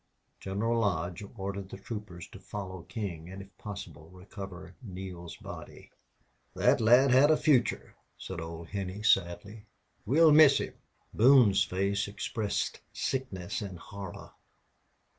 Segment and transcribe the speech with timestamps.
[0.39, 5.91] General Lodge ordered the troopers to follow King and if possible recover Neale's body.
[6.55, 9.67] "That lad had a future," said old Henney, sadly.
[10.07, 10.73] "We'll miss him."
[11.13, 14.31] Boone's face expressed sickness and horror.